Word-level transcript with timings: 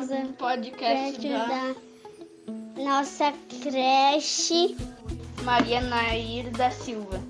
um 0.00 0.32
podcast 0.32 1.28
da 1.28 1.46
da 1.46 2.82
nossa 2.82 3.30
creche 3.62 4.74
Maria 5.44 5.82
Nair 5.82 6.50
da 6.50 6.70
Silva. 6.70 7.20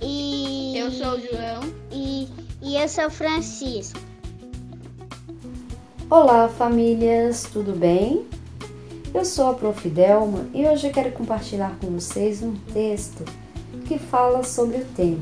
e 0.00 0.78
Eu 0.78 0.92
sou 0.92 1.14
o 1.14 1.20
João. 1.20 1.60
e, 1.90 2.28
e 2.62 2.76
eu 2.76 2.88
sou 2.88 3.06
o 3.06 3.10
Francisco. 3.10 3.98
Olá, 6.08 6.48
famílias, 6.48 7.42
tudo 7.52 7.72
bem? 7.72 8.26
Eu 9.12 9.24
sou 9.24 9.50
a 9.50 9.54
Prof. 9.54 9.88
Delma 9.88 10.46
e 10.54 10.64
hoje 10.68 10.86
eu 10.86 10.92
quero 10.92 11.10
compartilhar 11.10 11.76
com 11.80 11.88
vocês 11.88 12.42
um 12.42 12.54
texto 12.72 13.24
que 13.86 13.98
fala 13.98 14.44
sobre 14.44 14.76
o 14.78 14.84
tema 14.94 15.18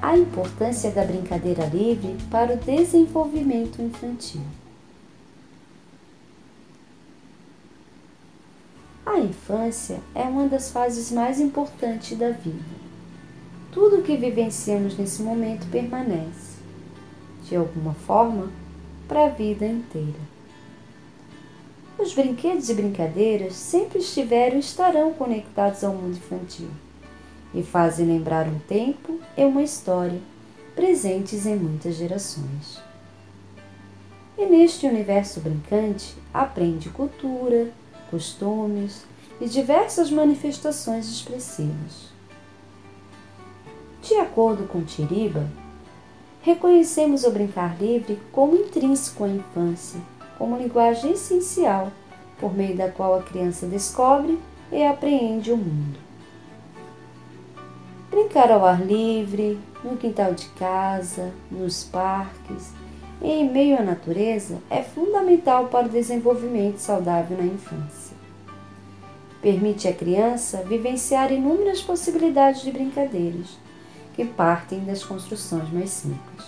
A 0.00 0.16
importância 0.16 0.92
da 0.92 1.02
brincadeira 1.02 1.66
livre 1.66 2.16
para 2.30 2.54
o 2.54 2.56
desenvolvimento 2.56 3.82
infantil. 3.82 4.42
A 9.10 9.18
infância 9.20 10.00
é 10.14 10.24
uma 10.24 10.46
das 10.48 10.70
fases 10.70 11.10
mais 11.10 11.40
importantes 11.40 12.16
da 12.18 12.28
vida. 12.28 12.76
Tudo 13.72 13.96
o 13.96 14.02
que 14.02 14.14
vivenciamos 14.18 14.98
nesse 14.98 15.22
momento 15.22 15.66
permanece, 15.70 16.58
de 17.42 17.56
alguma 17.56 17.94
forma, 17.94 18.50
para 19.08 19.24
a 19.24 19.28
vida 19.30 19.64
inteira. 19.64 20.20
Os 21.98 22.12
brinquedos 22.12 22.68
e 22.68 22.74
brincadeiras 22.74 23.54
sempre 23.54 24.00
estiveram 24.00 24.56
e 24.56 24.60
estarão 24.60 25.14
conectados 25.14 25.82
ao 25.82 25.94
mundo 25.94 26.18
infantil 26.18 26.68
e 27.54 27.62
fazem 27.62 28.04
lembrar 28.04 28.46
um 28.46 28.58
tempo 28.58 29.18
e 29.34 29.42
uma 29.42 29.62
história 29.62 30.20
presentes 30.76 31.46
em 31.46 31.56
muitas 31.56 31.94
gerações. 31.94 32.78
E 34.36 34.44
neste 34.44 34.86
universo 34.86 35.40
brincante 35.40 36.14
aprende 36.32 36.90
cultura, 36.90 37.72
costumes 38.10 39.04
e 39.40 39.48
diversas 39.48 40.10
manifestações 40.10 41.06
expressivas. 41.08 42.08
De 44.02 44.14
acordo 44.14 44.64
com 44.64 44.82
Tiriba, 44.82 45.48
reconhecemos 46.42 47.24
o 47.24 47.30
brincar 47.30 47.76
livre 47.80 48.18
como 48.32 48.56
intrínseco 48.56 49.24
à 49.24 49.28
infância, 49.28 50.00
como 50.38 50.56
linguagem 50.56 51.12
essencial 51.12 51.92
por 52.38 52.54
meio 52.54 52.76
da 52.76 52.88
qual 52.90 53.14
a 53.14 53.22
criança 53.22 53.66
descobre 53.66 54.38
e 54.70 54.84
apreende 54.84 55.52
o 55.52 55.56
mundo. 55.56 55.98
Brincar 58.10 58.50
ao 58.50 58.64
ar 58.64 58.80
livre, 58.80 59.58
no 59.84 59.96
quintal 59.96 60.32
de 60.32 60.48
casa, 60.50 61.32
nos 61.50 61.84
parques 61.84 62.72
em 63.20 63.50
meio 63.50 63.78
à 63.78 63.82
natureza 63.82 64.58
é 64.70 64.82
fundamental 64.82 65.66
para 65.68 65.86
o 65.86 65.90
desenvolvimento 65.90 66.78
saudável 66.78 67.36
na 67.36 67.44
infância. 67.44 68.16
Permite 69.42 69.88
à 69.88 69.92
criança 69.92 70.62
vivenciar 70.62 71.32
inúmeras 71.32 71.80
possibilidades 71.80 72.62
de 72.62 72.70
brincadeiras 72.70 73.58
que 74.14 74.24
partem 74.24 74.84
das 74.84 75.04
construções 75.04 75.70
mais 75.72 75.90
simples, 75.90 76.46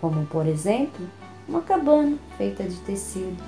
como, 0.00 0.24
por 0.26 0.46
exemplo, 0.46 1.06
uma 1.48 1.60
cabana 1.60 2.16
feita 2.36 2.62
de 2.64 2.76
tecido, 2.80 3.42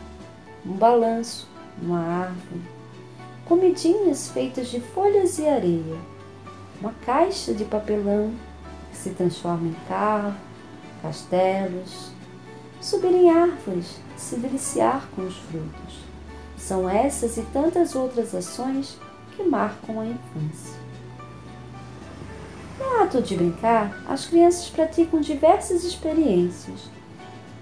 um 0.67 0.73
balanço, 0.73 1.49
uma 1.81 2.01
árvore, 2.01 2.63
comidinhas 3.45 4.29
feitas 4.29 4.69
de 4.69 4.81
folhas 4.81 5.39
e 5.39 5.47
areia, 5.47 5.99
uma 6.81 6.93
caixa 7.05 7.55
de 7.55 7.65
papelão 7.65 8.33
que 8.91 8.97
se 8.97 9.11
transforma 9.11 9.69
em 9.69 9.77
carro, 9.89 10.35
castelos, 11.01 12.11
subir 12.83 13.15
em 13.15 13.31
árvores, 13.31 14.01
se 14.17 14.35
deliciar 14.37 15.09
com 15.15 15.23
os 15.23 15.37
frutos. 15.37 16.01
São 16.59 16.91
essas 16.91 17.37
e 17.37 17.43
tantas 17.53 17.95
outras 17.95 18.35
ações 18.35 18.99
que 19.37 19.45
marcam 19.45 20.01
a 20.01 20.07
infância. 20.07 20.83
No 22.79 23.05
ato 23.05 23.23
de 23.23 23.37
brincar, 23.37 24.03
as 24.09 24.27
crianças 24.27 24.69
praticam 24.69 25.21
diversas 25.21 25.85
experiências 25.85 26.91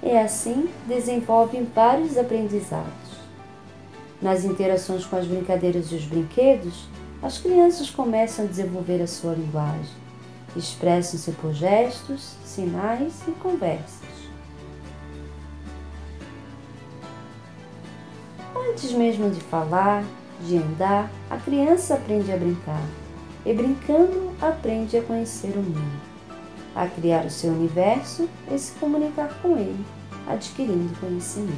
e 0.03 0.17
assim 0.17 0.71
desenvolvem 0.89 1.65
vários 1.65 2.17
aprendizados. 2.17 3.11
Nas 4.23 4.45
interações 4.45 5.05
com 5.05 5.17
as 5.17 5.27
brincadeiras 5.27 5.93
e 5.93 5.97
os 5.97 6.05
brinquedos, 6.05 6.89
as 7.23 7.37
crianças 7.37 7.91
começam 7.91 8.47
a 8.47 8.49
desenvolver 8.49 9.03
a 9.03 9.07
sua 9.07 9.35
linguagem, 9.35 10.01
expressam-se 10.57 11.33
por 11.33 11.53
gestos, 11.53 12.35
sinais 12.43 13.13
e 13.29 13.33
conversas. 13.33 14.10
Antes 18.71 18.93
mesmo 18.93 19.29
de 19.31 19.41
falar, 19.41 20.05
de 20.47 20.57
andar, 20.57 21.11
a 21.29 21.37
criança 21.37 21.95
aprende 21.95 22.33
a 22.33 22.37
brincar 22.37 22.83
e 23.45 23.53
brincando 23.53 24.31
aprende 24.41 24.97
a 24.97 25.03
conhecer 25.03 25.57
o 25.57 25.63
mundo, 25.63 26.01
a 26.73 26.87
criar 26.87 27.25
o 27.25 27.31
seu 27.31 27.51
universo 27.51 28.29
e 28.49 28.57
se 28.57 28.71
comunicar 28.79 29.29
com 29.43 29.57
ele, 29.59 29.85
adquirindo 30.29 30.97
conhecimento. 31.01 31.51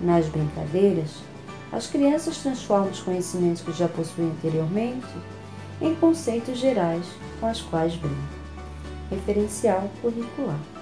Nas 0.00 0.26
brincadeiras, 0.26 1.18
as 1.70 1.86
crianças 1.86 2.38
transformam 2.38 2.90
os 2.90 3.00
conhecimentos 3.00 3.62
que 3.62 3.72
já 3.72 3.86
possuem 3.86 4.28
anteriormente 4.28 5.06
em 5.80 5.94
conceitos 5.94 6.58
gerais 6.58 7.06
com 7.38 7.46
as 7.46 7.60
quais 7.60 7.94
brincam. 7.94 8.18
Referencial 9.08 9.88
curricular. 10.02 10.79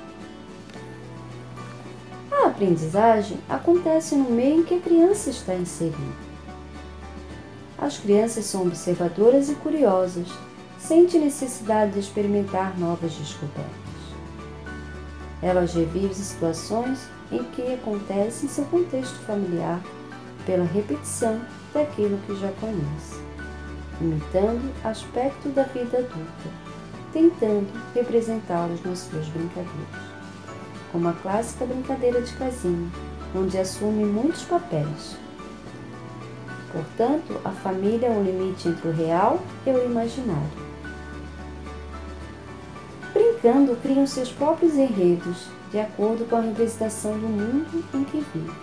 Aprendizagem 2.58 3.38
acontece 3.48 4.16
no 4.16 4.32
meio 4.32 4.58
em 4.58 4.64
que 4.64 4.74
a 4.74 4.80
criança 4.80 5.30
está 5.30 5.54
inserida. 5.54 5.96
As 7.78 7.98
crianças 7.98 8.46
são 8.46 8.62
observadoras 8.62 9.48
e 9.48 9.54
curiosas, 9.54 10.26
sentem 10.76 11.20
necessidade 11.20 11.92
de 11.92 12.00
experimentar 12.00 12.76
novas 12.76 13.12
descobertas. 13.12 13.62
Elas 15.41 15.72
revivem 15.72 16.12
situações 16.12 16.98
em 17.30 17.44
que 17.44 17.74
acontece 17.74 18.46
em 18.46 18.48
seu 18.48 18.64
contexto 18.64 19.20
familiar 19.20 19.80
pela 20.44 20.64
repetição 20.64 21.40
daquilo 21.72 22.19
que 22.26 22.34
já 22.40 22.50
conhece, 22.60 23.22
imitando 24.00 24.75
aspectos 24.82 25.54
da 25.54 25.62
vida 25.62 25.98
adulta, 25.98 26.50
tentando 27.12 27.69
representá-los 27.94 28.82
nas 28.82 28.98
suas 28.98 29.28
brincadeiras, 29.28 30.18
como 30.93 31.09
a 31.09 31.12
clássica 31.12 31.65
brincadeira 31.65 32.21
de 32.21 32.32
casinha, 32.34 32.91
onde 33.34 33.59
assume 33.59 34.04
muitos 34.04 34.43
papéis. 34.43 35.16
Portanto, 36.72 37.41
a 37.44 37.50
família 37.50 38.09
é 38.09 38.10
um 38.10 38.22
limite 38.22 38.69
entre 38.69 38.88
o 38.88 38.93
real 38.93 39.41
e 39.66 39.71
o 39.71 39.84
imaginário. 39.84 40.69
Brincando, 43.12 43.76
criam 43.76 44.06
seus 44.06 44.31
próprios 44.31 44.75
enredos, 44.75 45.47
de 45.71 45.78
acordo 45.78 46.28
com 46.28 46.37
a 46.37 46.41
representação 46.41 47.12
do 47.12 47.26
mundo 47.26 47.84
em 47.94 48.05
que 48.05 48.19
vivem. 48.19 48.55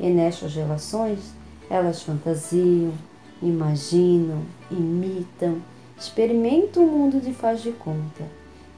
E 0.00 0.08
nestas 0.08 0.54
relações, 0.54 1.32
elas 1.68 2.02
fantasiam, 2.02 2.92
imaginam, 3.42 4.42
imitam, 4.70 5.60
experimentam 5.98 6.84
o 6.84 6.90
mundo 6.90 7.20
de 7.20 7.32
faz 7.32 7.62
de 7.62 7.72
conta. 7.72 8.24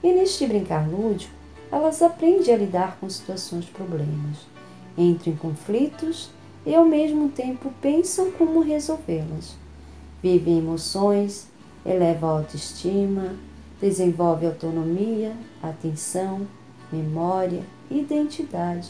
E 0.02 0.12
neste 0.12 0.46
brincar 0.46 0.88
lúdico, 0.88 1.37
elas 1.70 2.02
aprendem 2.02 2.54
a 2.54 2.58
lidar 2.58 2.96
com 2.98 3.08
situações 3.08 3.66
problemas, 3.66 4.46
entram 4.96 5.32
em 5.32 5.36
conflitos 5.36 6.30
e 6.64 6.74
ao 6.74 6.84
mesmo 6.84 7.28
tempo 7.28 7.72
pensam 7.80 8.30
como 8.32 8.60
resolvê-las. 8.60 9.54
Vivem 10.22 10.58
emoções, 10.58 11.46
elevam 11.84 12.30
a 12.30 12.38
autoestima, 12.38 13.36
desenvolvem 13.80 14.48
autonomia, 14.48 15.32
atenção, 15.62 16.46
memória, 16.90 17.62
identidade 17.90 18.88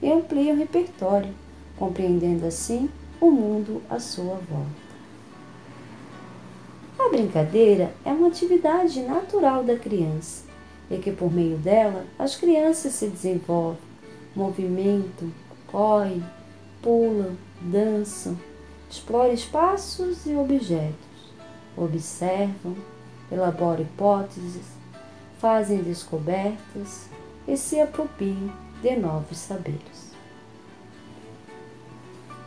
e 0.00 0.10
ampliam 0.10 0.54
o 0.54 0.58
repertório, 0.58 1.34
compreendendo 1.76 2.46
assim 2.46 2.88
o 3.20 3.30
mundo 3.30 3.82
à 3.90 3.98
sua 3.98 4.36
volta. 4.48 4.90
A 6.98 7.08
brincadeira 7.08 7.92
é 8.04 8.10
uma 8.10 8.28
atividade 8.28 9.00
natural 9.02 9.64
da 9.64 9.76
criança 9.76 10.49
e 10.90 10.98
que 10.98 11.12
por 11.12 11.32
meio 11.32 11.56
dela 11.56 12.04
as 12.18 12.36
crianças 12.36 12.94
se 12.94 13.06
desenvolvem, 13.06 13.80
movimentam, 14.34 15.32
correm, 15.66 16.24
pulam, 16.82 17.36
dançam, 17.60 18.36
exploram 18.90 19.32
espaços 19.32 20.26
e 20.26 20.34
objetos, 20.34 20.94
observam, 21.76 22.74
elaboram 23.30 23.82
hipóteses, 23.82 24.66
fazem 25.38 25.78
descobertas 25.78 27.08
e 27.46 27.56
se 27.56 27.80
apropriam 27.80 28.52
de 28.82 28.96
novos 28.96 29.38
saberes. 29.38 30.10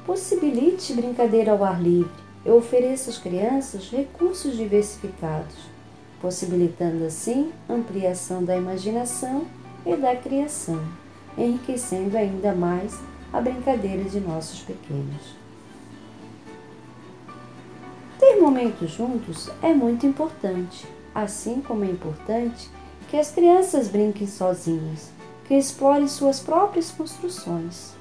Possibilite 0.05 0.93
brincadeira 0.93 1.53
ao 1.53 1.63
ar 1.63 1.81
livre. 1.81 2.23
E 2.45 2.49
ofereça 2.49 3.09
às 3.09 3.17
crianças 3.17 3.89
recursos 3.89 4.57
diversificados, 4.57 5.55
possibilitando 6.23 7.03
assim 7.03 7.51
ampliação 7.69 8.45
da 8.45 8.55
imaginação 8.55 9.45
e 9.85 9.93
da 9.97 10.15
criação, 10.15 10.81
enriquecendo 11.37 12.15
ainda 12.17 12.55
mais 12.55 12.97
a 13.33 13.41
brincadeira 13.41 14.05
de 14.05 14.21
nossos 14.21 14.61
pequenos. 14.61 15.35
Ter 18.17 18.39
momentos 18.39 18.89
juntos 18.91 19.49
é 19.61 19.73
muito 19.73 20.05
importante, 20.05 20.87
assim 21.13 21.59
como 21.59 21.83
é 21.83 21.89
importante 21.89 22.69
que 23.09 23.17
as 23.17 23.29
crianças 23.29 23.89
brinquem 23.89 24.25
sozinhas, 24.25 25.11
que 25.45 25.55
explorem 25.55 26.07
suas 26.07 26.39
próprias 26.39 26.89
construções. 26.89 27.91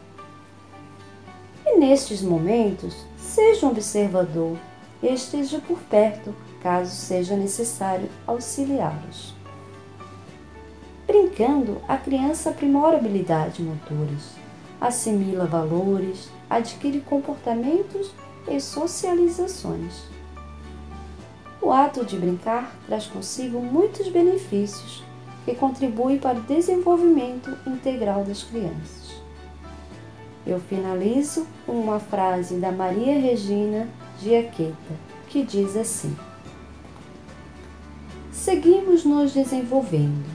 E 1.67 1.77
nestes 1.77 2.23
momentos, 2.23 2.95
seja 3.19 3.67
um 3.67 3.71
observador 3.71 4.57
e 5.03 5.09
esteja 5.09 5.59
por 5.59 5.81
perto, 5.81 6.33
caso 6.63 6.95
seja 6.95 7.37
necessário 7.37 8.09
auxiliá-los. 8.27 9.35
Brincando, 11.07 11.83
a 11.89 11.97
criança 11.97 12.51
aprimora 12.51 12.97
habilidades 12.97 13.59
motoras, 13.59 14.31
assimila 14.81 15.45
valores, 15.45 16.31
adquire 16.49 17.01
comportamentos 17.01 18.13
e 18.49 18.61
socializações. 18.61 20.05
O 21.61 21.71
ato 21.71 22.05
de 22.05 22.17
brincar 22.17 22.75
traz 22.87 23.07
consigo 23.07 23.61
muitos 23.61 24.09
benefícios 24.09 25.05
que 25.45 25.55
contribuem 25.55 26.19
para 26.19 26.39
o 26.39 26.43
desenvolvimento 26.43 27.57
integral 27.67 28.25
das 28.25 28.43
crianças. 28.45 29.21
Eu 30.47 30.61
finalizo 30.61 31.47
com 31.67 31.73
uma 31.73 32.01
frase 32.01 32.57
da 32.57 32.73
Maria 32.73 33.19
Regina 33.19 33.89
Giaqueta, 34.21 34.95
que 35.29 35.45
diz 35.45 35.77
assim: 35.77 36.17
Seguimos 38.43 39.05
nos 39.05 39.33
desenvolvendo, 39.33 40.27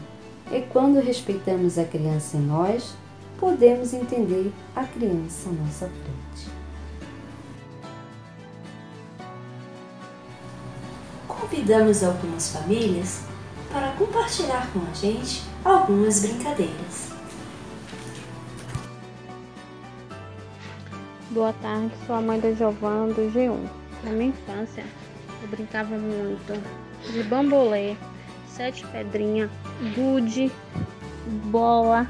e 0.50 0.62
quando 0.62 1.01
respeitamos 1.01 1.77
a 1.77 1.83
criança 1.83 2.38
em 2.38 2.39
nós, 2.39 2.95
podemos 3.38 3.94
entender 3.94 4.50
a 4.74 4.86
criança 4.86 5.50
à 5.50 5.51
nossa 5.51 5.89
frente. 5.89 6.50
Convidamos 11.27 12.01
algumas 12.01 12.50
famílias 12.50 13.24
para 13.74 13.92
compartilhar 13.98 14.71
com 14.71 14.80
a 14.89 14.94
gente 14.94 15.44
algumas 15.65 16.21
brincadeiras. 16.21 17.12
Boa 21.31 21.51
tarde, 21.51 21.92
sou 22.06 22.15
a 22.15 22.21
mãe 22.21 22.39
da 22.39 22.54
Giovana 22.54 23.13
do 23.13 23.30
G1. 23.33 23.68
Na 24.06 24.12
minha 24.12 24.30
infância, 24.30 24.86
eu 25.42 25.48
brincava 25.48 25.95
muito 25.98 26.54
de 27.12 27.24
bambolê, 27.24 27.95
sete 28.48 28.86
pedrinha, 28.88 29.50
gude, 29.95 30.51
bola, 31.45 32.07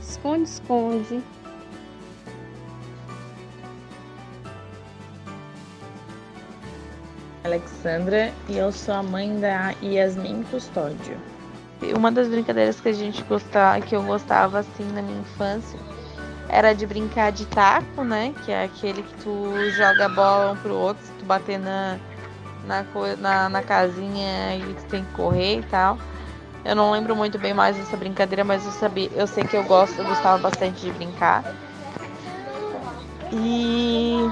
esconde-esconde. 0.00 1.22
Alexandra 7.44 8.32
e 8.48 8.58
eu 8.58 8.72
sou 8.72 8.94
a 8.94 9.02
mãe 9.04 9.38
da 9.38 9.72
Yasmin 9.80 10.42
Custódio. 10.50 11.16
Uma 11.96 12.10
das 12.10 12.26
brincadeiras 12.26 12.80
que 12.80 12.88
a 12.88 12.92
gente 12.92 13.22
gostava, 13.22 13.80
que 13.80 13.94
eu 13.94 14.02
gostava 14.02 14.58
assim 14.58 14.84
na 14.92 15.00
minha 15.00 15.20
infância, 15.20 15.78
era 16.48 16.72
de 16.72 16.84
brincar 16.86 17.30
de 17.30 17.46
taco, 17.46 18.02
né? 18.02 18.34
Que 18.44 18.50
é 18.50 18.64
aquele 18.64 19.02
que 19.02 19.14
tu 19.22 19.70
joga 19.70 20.06
a 20.06 20.08
bola 20.08 20.52
um 20.52 20.56
pro 20.56 20.74
outro, 20.74 21.04
se 21.04 21.12
tu 21.12 21.24
bater 21.24 21.58
na, 21.58 21.98
na, 22.66 22.84
na, 23.18 23.48
na 23.48 23.62
casinha 23.62 24.56
e 24.56 24.74
tu 24.74 24.84
tem 24.86 25.04
que 25.04 25.12
correr 25.12 25.60
e 25.60 25.62
tal. 25.62 25.98
Eu 26.64 26.74
não 26.74 26.90
lembro 26.90 27.14
muito 27.14 27.38
bem 27.38 27.54
mais 27.54 27.76
dessa 27.76 27.96
brincadeira, 27.96 28.42
mas 28.42 28.64
eu 28.64 28.72
sabia, 28.72 29.08
eu 29.14 29.26
sei 29.26 29.44
que 29.44 29.56
eu 29.56 29.62
gosto, 29.62 30.00
eu 30.00 30.04
gostava 30.04 30.36
bastante 30.38 30.80
de 30.80 30.90
brincar. 30.90 31.44
E 33.32 34.28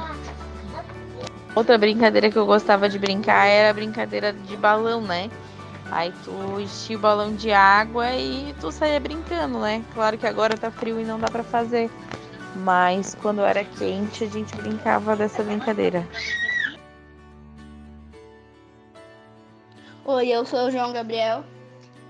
outra 1.54 1.78
brincadeira 1.78 2.30
que 2.30 2.36
eu 2.36 2.44
gostava 2.44 2.88
de 2.88 2.98
brincar 2.98 3.46
era 3.46 3.70
a 3.70 3.72
brincadeira 3.72 4.32
de 4.32 4.56
balão, 4.56 5.00
né? 5.00 5.30
Aí 5.90 6.12
tu 6.24 6.60
enchia 6.60 6.96
o 6.96 7.00
balão 7.00 7.34
de 7.34 7.52
água 7.52 8.10
e 8.12 8.54
tu 8.60 8.72
saía 8.72 8.98
brincando, 8.98 9.60
né? 9.60 9.84
Claro 9.94 10.18
que 10.18 10.26
agora 10.26 10.56
tá 10.56 10.70
frio 10.70 11.00
e 11.00 11.04
não 11.04 11.20
dá 11.20 11.30
para 11.30 11.44
fazer. 11.44 11.88
Mas 12.56 13.14
quando 13.14 13.42
era 13.42 13.64
quente, 13.64 14.24
a 14.24 14.28
gente 14.28 14.56
brincava 14.56 15.14
dessa 15.14 15.42
brincadeira. 15.42 16.04
Oi, 20.06 20.28
eu 20.28 20.44
sou 20.44 20.66
o 20.66 20.70
João 20.70 20.92
Gabriel. 20.92 21.42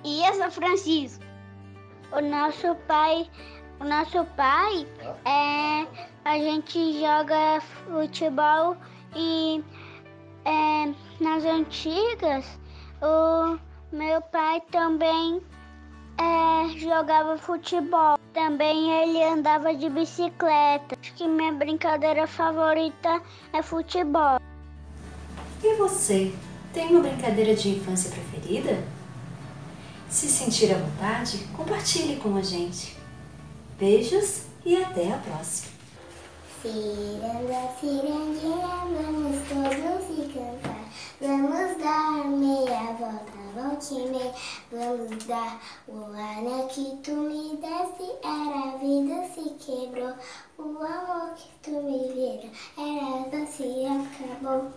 E 0.02 0.26
eu 0.26 0.35
sou 0.35 0.50
Francisco. 0.50 1.23
O 2.11 2.20
nosso 2.20 2.75
pai, 2.88 3.31
o 3.79 3.85
nosso 3.85 4.25
pai 4.37 4.85
é 5.25 5.87
a 6.25 6.37
gente 6.37 7.00
joga 7.00 7.61
futebol 7.61 8.76
e 9.14 9.62
é, 10.44 10.93
nas 11.20 11.44
antigas 11.44 12.58
o 13.00 13.56
meu 13.93 14.20
pai 14.23 14.61
também 14.73 15.41
é, 16.19 16.76
jogava 16.76 17.38
futebol. 17.38 18.19
Também 18.32 18.91
ele 19.02 19.23
andava 19.23 19.73
de 19.73 19.88
bicicleta. 19.88 20.96
Acho 21.00 21.14
que 21.14 21.29
minha 21.29 21.52
brincadeira 21.52 22.26
favorita 22.26 23.23
é 23.52 23.62
futebol. 23.62 24.41
E 25.62 25.75
você, 25.76 26.35
tem 26.75 26.88
uma 26.88 27.00
brincadeira 27.00 27.55
de 27.55 27.69
infância 27.71 28.11
preferida? 28.11 28.85
Se 30.11 30.29
sentir 30.29 30.75
à 30.75 30.79
vontade, 30.79 31.38
compartilhe 31.56 32.17
com 32.17 32.37
a 32.37 32.43
gente. 32.43 32.97
Beijos 33.79 34.43
e 34.65 34.76
até 34.76 35.12
a 35.12 35.19
próxima. 35.19 35.73
Ciranda, 36.62 37.15
vamos 38.91 39.37
todos 39.49 40.35
cantar. 40.35 40.85
Vamos 41.21 41.79
dar 41.79 42.25
meia 42.26 42.93
volta, 42.99 43.94
e 43.94 44.09
meia. 44.09 44.35
Vamos 44.73 45.25
dar 45.27 45.61
o 45.87 46.05
ar 46.12 46.69
que 46.69 46.97
tu 47.03 47.12
me 47.12 47.56
deste. 47.56 48.11
Era 48.25 48.75
a 48.75 48.79
vida 48.79 49.25
se 49.32 49.50
quebrou. 49.65 50.15
O 50.59 50.62
amor 50.62 51.35
que 51.37 51.49
tu 51.62 51.70
me 51.70 51.99
deu 52.15 52.50
era 52.79 53.29
doce 53.31 53.63
e 53.63 53.87
acabou. 53.87 54.72